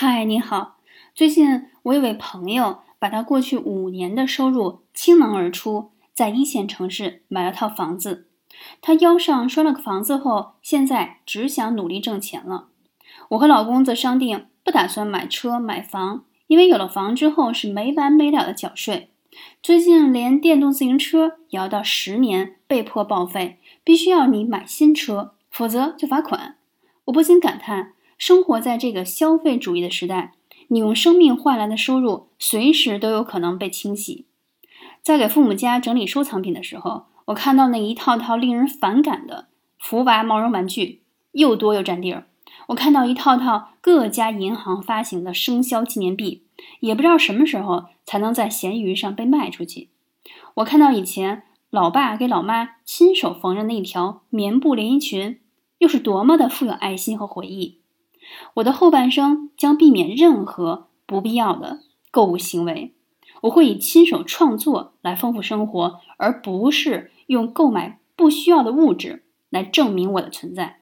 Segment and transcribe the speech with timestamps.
[0.00, 0.76] 嗨，你好。
[1.12, 8.28] 最近我有位朋友把他过去五年的收入倾囊而出，在一线城市买了套房子。
[8.80, 12.68] 他腰上拴了个房子后，现在只想努力挣钱了。
[13.30, 19.10] 我和老公则商定，不打算买车买房，因为有了房之后是没完没了的缴税。
[19.60, 26.58] 最近连电动自行车也要到十年被迫报废，必须要你买新车，否则就罚款。
[27.06, 27.94] 我不禁感叹。
[28.18, 30.34] 生活在这个消费主义的时代，
[30.66, 34.26] 你用生命换来的收入随时都有可能被清洗。
[35.02, 39.46] 在给父母家整理收藏品的时候，我看到那一套套令人反感的
[39.78, 41.02] 福娃毛绒玩具，
[41.32, 42.26] 又多又占地儿。
[42.68, 46.42] 我看到一套套各家银行发行的生肖纪念币，
[46.80, 49.90] 也不知道什么时候才能在闲鱼上被卖出去。
[50.54, 55.38] 我看到以前老爸给老妈亲手缝的那一条棉布连衣裙，
[55.78, 57.78] 又是多么的富有爱心和回忆。
[58.54, 62.94] 我的后半生将避免任何不必要的购物行为，
[63.42, 70.76] 我会以亲手创作来丰富生活，而不是用购买不需要的物质来证明我的存在。